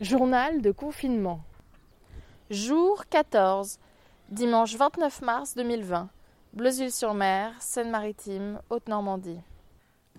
[0.00, 1.40] Journal de confinement.
[2.50, 3.78] Jour 14,
[4.30, 6.08] dimanche 29 mars 2020.
[6.54, 9.40] Bleusil-sur-Mer, Seine-Maritime, Haute-Normandie.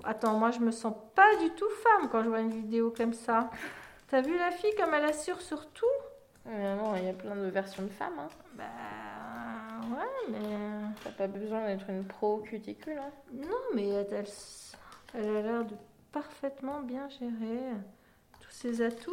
[0.03, 3.13] Attends, moi je me sens pas du tout femme quand je vois une vidéo comme
[3.13, 3.49] ça.
[4.07, 5.85] T'as vu la fille comme elle assure sur tout?
[6.45, 8.19] Mais non, il y a plein de versions de femmes.
[8.19, 8.29] Hein.
[8.55, 8.63] Bah
[9.97, 10.39] ouais, mais
[11.03, 12.97] T'as pas besoin d'être une pro cuticule.
[12.97, 13.11] Hein.
[13.33, 14.25] non, mais elle, elle-
[15.13, 15.75] elle a l'air de
[16.11, 17.59] parfaitement bien gérer
[18.39, 19.11] tous ses atouts?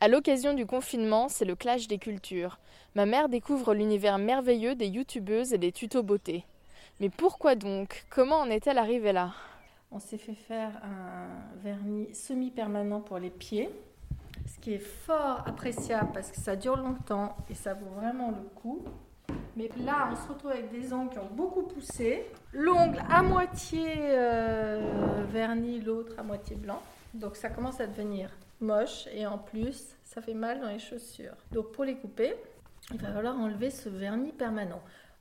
[0.00, 2.58] À l'occasion du confinement, c'est le clash des cultures.
[2.94, 6.44] Ma mère découvre l'univers merveilleux des youtubeuses et des tutos beauté.
[7.00, 8.04] Mais pourquoi donc?
[8.10, 9.32] Comment en est-elle arrivée là?
[9.90, 11.28] On s'est fait faire un
[11.62, 13.70] vernis semi-permanent pour les pieds,
[14.46, 18.48] ce qui est fort appréciable parce que ça dure longtemps et ça vaut vraiment le
[18.60, 18.84] coup.
[19.56, 22.26] Mais là, on se retrouve avec des ongles qui ont beaucoup poussé.
[22.52, 26.82] L'ongle à moitié euh, verni, l'autre à moitié blanc.
[27.14, 28.30] Donc ça commence à devenir
[28.64, 31.36] moche et en plus, ça fait mal dans les chaussures.
[31.52, 32.34] Donc pour les couper,
[32.92, 34.80] il va falloir enlever ce vernis permanent.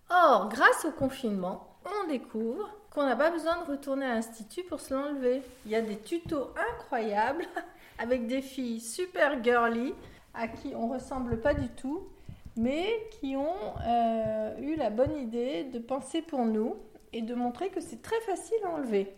[0.09, 4.79] Or, grâce au confinement, on découvre qu'on n'a pas besoin de retourner à l'institut pour
[4.79, 5.41] se l'enlever.
[5.65, 7.45] Il y a des tutos incroyables
[7.99, 9.93] avec des filles super girly
[10.33, 12.07] à qui on ressemble pas du tout,
[12.55, 12.87] mais
[13.19, 16.75] qui ont euh, eu la bonne idée de penser pour nous
[17.11, 19.13] et de montrer que c'est très facile à enlever.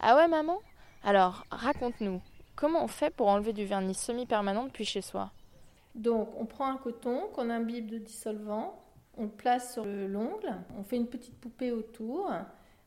[0.00, 0.58] Ah ouais maman?
[1.02, 2.20] Alors, raconte-nous.
[2.56, 5.30] Comment on fait pour enlever du vernis semi-permanent depuis chez soi?
[5.94, 8.80] Donc, on prend un coton qu'on imbibe de dissolvant,
[9.16, 12.30] on le place sur le- l'ongle, on fait une petite poupée autour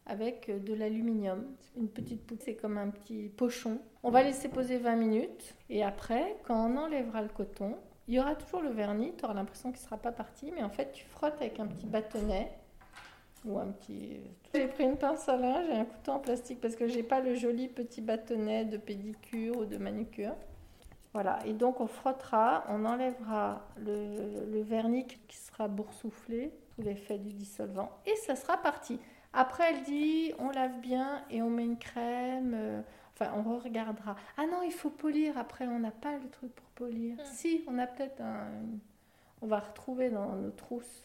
[0.05, 1.45] avec de l'aluminium.
[1.77, 3.79] Une petite poupée, c'est comme un petit pochon.
[4.03, 8.19] On va laisser poser 20 minutes et après, quand on enlèvera le coton, il y
[8.19, 10.91] aura toujours le vernis, tu auras l'impression qu'il ne sera pas parti, mais en fait,
[10.93, 12.51] tu frottes avec un petit bâtonnet
[13.45, 14.19] ou un petit...
[14.53, 17.19] J'ai pris une pince à linge et un couteau en plastique parce que j'ai pas
[17.19, 20.35] le joli petit bâtonnet de pédicure ou de manucure.
[21.13, 27.17] Voilà, et donc on frottera, on enlèvera le, le vernis qui sera boursouflé sous l'effet
[27.17, 28.99] du dissolvant et ça sera parti.
[29.33, 32.53] Après, elle dit on lave bien et on met une crème.
[32.55, 32.81] euh,
[33.13, 34.15] enfin, on regardera.
[34.37, 35.37] Ah non, il faut polir.
[35.37, 37.17] Après, on n'a pas le truc pour polir.
[37.25, 38.47] Si, on a peut-être un.
[39.41, 41.03] On va retrouver dans nos trousses.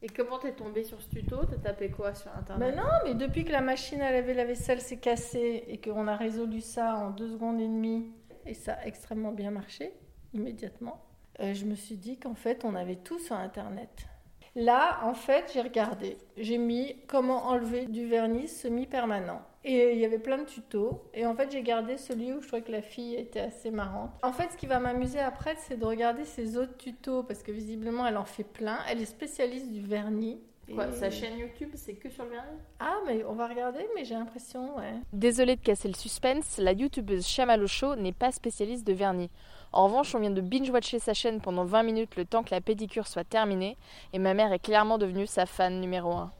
[0.00, 1.44] Et comment t'es tombée sur ce tuto?
[1.44, 2.74] T'as tapé quoi sur internet?
[2.74, 6.06] Mais non, mais depuis que la machine à laver la vaisselle s'est cassée et qu'on
[6.06, 8.12] a résolu ça en deux secondes et demie,
[8.46, 9.92] et ça a extrêmement bien marché,
[10.32, 11.04] immédiatement,
[11.40, 14.06] euh, je me suis dit qu'en fait, on avait tout sur Internet.
[14.54, 16.16] Là, en fait, j'ai regardé.
[16.36, 19.42] J'ai mis comment enlever du vernis semi-permanent.
[19.64, 21.02] Et il y avait plein de tutos.
[21.14, 24.10] Et en fait, j'ai gardé celui où je trouvais que la fille était assez marrante.
[24.22, 27.22] En fait, ce qui va m'amuser après, c'est de regarder ses autres tutos.
[27.24, 28.78] Parce que visiblement, elle en fait plein.
[28.88, 30.40] Elle est spécialiste du vernis.
[30.74, 32.58] Quoi, Et- sa chaîne YouTube, c'est que sur le vernis?
[32.78, 34.92] Ah, mais on va regarder, mais j'ai l'impression, ouais.
[35.14, 39.30] Désolée de casser le suspense, la youtubeuse Chamallow Show n'est pas spécialiste de vernis.
[39.72, 42.60] En revanche, on vient de binge-watcher sa chaîne pendant 20 minutes le temps que la
[42.60, 43.78] pédicure soit terminée,
[44.12, 46.32] et ma mère est clairement devenue sa fan numéro 1.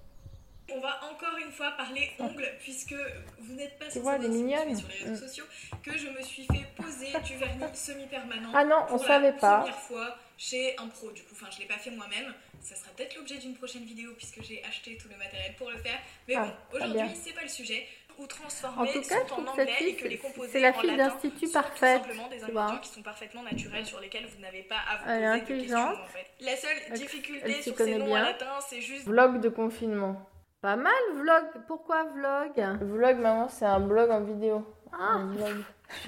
[0.75, 2.95] On va encore une fois parler ongles, puisque
[3.39, 4.77] vous n'êtes pas Tu vois, elle est me mignonne.
[4.77, 5.45] sur les réseaux sociaux,
[5.83, 8.51] que je me suis fait poser du vernis semi-permanent.
[8.55, 9.59] Ah non, on pour savait la pas.
[9.61, 11.31] première fois chez un pro, du coup.
[11.33, 12.35] Enfin, je l'ai pas fait moi-même.
[12.61, 15.79] Ça sera peut-être l'objet d'une prochaine vidéo, puisque j'ai acheté tout le matériel pour le
[15.79, 15.99] faire.
[16.29, 17.87] Mais Ah, bon, aujourd'hui, c'est pas le sujet.
[18.19, 20.51] Ou En transformer tout cas, je sont trouve en anglais fille, et que les composés
[20.51, 24.01] c'est la en fille d'institut parfaite, Tout simplement des ingrédients qui sont parfaitement naturels sur
[24.01, 25.99] lesquels vous n'avez pas à vous Elle est poser de questions, intelligente.
[26.05, 26.27] en fait.
[26.41, 28.23] La seule difficulté elle sur ces noms bien.
[28.23, 30.29] en latin, c'est juste Vlog de confinement.
[30.61, 31.45] Pas mal, vlog.
[31.69, 32.53] Pourquoi vlog?
[32.83, 34.65] Vlog, maman, c'est un blog en vidéo.
[34.93, 35.63] Ah, Un vlog.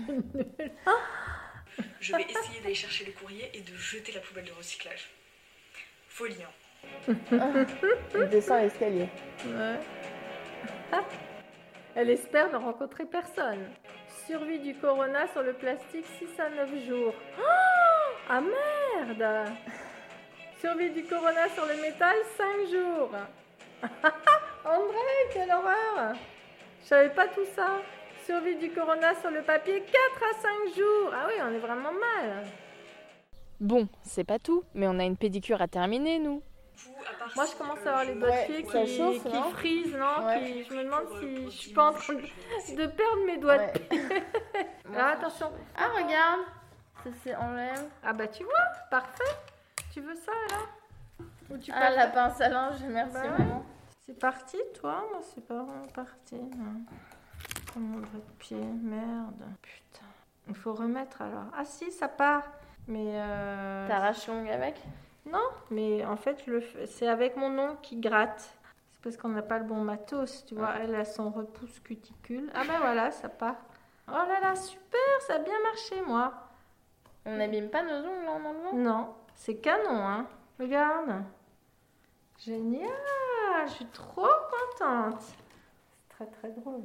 [2.01, 5.11] Je vais essayer d'aller chercher le courrier et de jeter la poubelle de recyclage.
[6.09, 7.67] Folie, hein.
[8.15, 9.09] Il descend l'escalier.
[9.47, 9.79] ouais.
[10.93, 11.05] Ah.
[11.95, 13.71] Elle espère ne rencontrer personne.
[14.27, 17.15] Survie du corona sur le plastique 6 à 9 jours.
[17.39, 19.49] Oh ah merde
[20.61, 23.11] Survie du corona sur le métal 5 jours.
[24.65, 26.15] André, quelle horreur
[26.83, 27.79] Je savais pas tout ça.
[28.25, 31.11] Survie du corona sur le papier 4 à 5 jours.
[31.13, 32.45] Ah oui, on est vraiment mal.
[33.59, 36.43] Bon, c'est pas tout, mais on a une pédicure à terminer, nous.
[37.37, 40.27] Moi, je commence à avoir les doigts de pied qui, chauffe, qui non frisent, non
[40.27, 40.41] Ouais.
[40.41, 43.57] qui- Je me demande euh, si je suis pas en train de perdre mes doigts
[43.57, 43.73] Ouais.
[43.73, 44.01] de pied.
[44.97, 45.53] Ah, attention.
[45.77, 46.41] Ah, regarde
[47.05, 47.89] Ça s'enlève.
[48.03, 48.53] Ah bah tu vois,
[48.91, 49.23] parfait.
[49.93, 51.25] Tu veux ça là?
[51.51, 53.45] Ou tu Ah, la pince à linge, merci Bah ouais.
[54.07, 56.37] C'est parti toi Moi c'est pas vraiment parti.
[56.37, 56.83] non?
[57.77, 59.45] Oh, mon doigt de pied, merde.
[59.63, 60.07] Putain.
[60.49, 61.45] Il faut remettre alors.
[61.57, 62.43] Ah si, ça part.
[62.89, 63.87] Mais euh...
[63.87, 64.81] T'arraches l'ongle avec?
[65.27, 68.59] Non, mais en fait, le c'est avec mon ongle qui gratte.
[68.91, 70.75] C'est parce qu'on n'a pas le bon matos, tu vois.
[70.83, 72.51] Elle a son repousse cuticule.
[72.55, 73.57] Ah ben voilà, ça part.
[74.09, 76.33] Oh là là, super, ça a bien marché, moi.
[77.25, 80.27] On n'abîme pas nos ongles en enlevant Non, c'est canon, hein.
[80.59, 81.23] Regarde.
[82.39, 82.91] Génial,
[83.67, 85.21] je suis trop contente.
[85.21, 86.85] C'est très très drôle.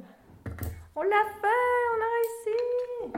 [0.94, 1.48] On l'a fait,
[1.94, 3.12] on a réussi.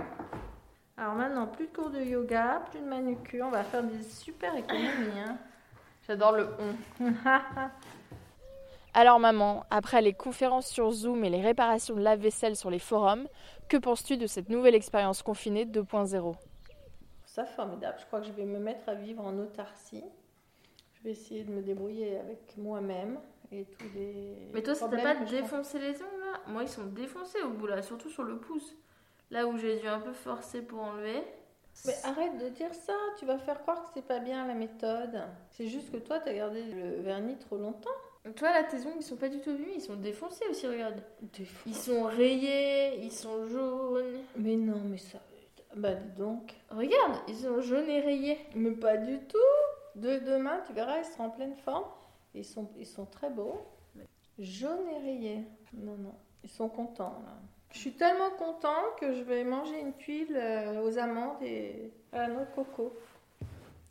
[0.97, 3.47] Alors maintenant, plus de cours de yoga, plus de manucure.
[3.47, 5.21] On va faire des super économies.
[5.21, 5.37] Hein.
[6.07, 7.13] J'adore le on.
[8.95, 13.29] Alors maman, après les conférences sur Zoom et les réparations de lave-vaisselle sur les forums,
[13.69, 16.35] que penses-tu de cette nouvelle expérience confinée 2.0
[17.27, 17.97] Ça formidable.
[18.01, 20.03] Je crois que je vais me mettre à vivre en autarcie.
[20.95, 23.21] Je vais essayer de me débrouiller avec moi-même
[23.53, 24.51] et tous les.
[24.53, 26.41] Mais toi, problèmes pas défoncé les ongles là?
[26.49, 28.75] Moi, ils sont défoncés au bout là, surtout sur le pouce.
[29.31, 31.23] Là où j'ai dû un peu forcer pour enlever.
[31.87, 35.23] Mais arrête de dire ça, tu vas faire croire que c'est pas bien la méthode.
[35.51, 37.91] C'est juste que toi, t'as gardé le vernis trop longtemps.
[38.37, 41.01] Toi là, tes ongles ils sont pas du tout venus, ils sont défoncés aussi, regarde.
[41.67, 44.25] Ils sont rayés, ils sont jaunes.
[44.37, 45.19] Mais non, mais ça.
[45.77, 46.55] Bah dis donc.
[46.71, 48.39] Regarde, ils sont jaunes et rayés.
[48.55, 49.39] Mais pas du tout.
[49.95, 51.85] De, demain, tu verras, ils seront en pleine forme.
[52.39, 53.61] Ils sont, ils sont très beaux.
[54.39, 55.45] Jaunes et rayés.
[55.75, 56.15] Non, non.
[56.45, 57.35] Ils sont contents là.
[57.73, 62.19] Je suis tellement content que je vais manger une tuile euh, aux amandes et à
[62.19, 62.97] la noix de coco.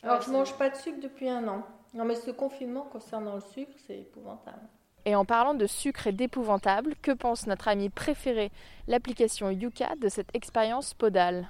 [0.01, 1.63] Alors Ouais, que je mange pas de sucre depuis un an.
[1.93, 4.67] Non mais ce confinement concernant le sucre, c'est épouvantable.
[5.05, 8.51] Et en parlant de sucre et d'épouvantable, que pense notre ami préféré,
[8.87, 11.47] l'application Yuka, de cette expérience podale?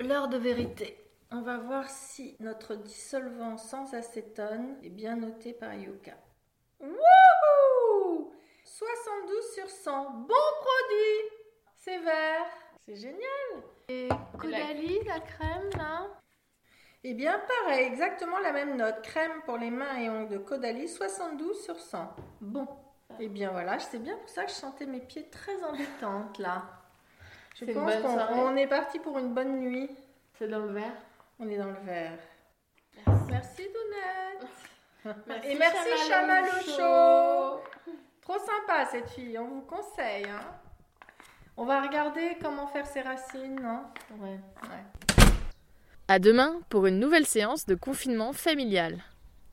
[0.00, 0.96] L'heure de vérité.
[1.30, 6.12] On va voir si notre dissolvant sans acétone est bien noté par Yuka.
[6.80, 8.32] Wouhou
[8.64, 10.10] 72 sur 100.
[10.10, 11.30] Bon produit
[11.76, 12.46] C'est vert.
[12.84, 13.62] C'est génial.
[13.88, 14.08] Et
[14.38, 16.06] Caudalie, la crème là?
[17.04, 19.00] Eh bien, pareil, exactement la même note.
[19.02, 22.16] Crème pour les mains et ongles de Caudalie, 72 sur 100.
[22.40, 22.66] Bon.
[23.20, 26.64] Eh bien voilà, c'est bien pour ça que je sentais mes pieds très embêtantes là.
[27.54, 29.88] Je pense qu'on est parti pour une bonne nuit.
[30.38, 30.96] C'est dans le verre.
[31.38, 32.18] On est dans le vert.
[33.28, 33.85] Merci Dounette.
[35.26, 36.70] Merci, Et merci.
[36.70, 37.60] Show.
[38.22, 40.24] Trop sympa cette fille, on vous conseille.
[40.24, 40.40] hein.
[41.56, 43.82] On va regarder comment faire ses racines, non
[44.20, 44.38] Ouais.
[44.62, 45.24] Ouais.
[46.08, 48.98] À demain pour une nouvelle séance de confinement familial.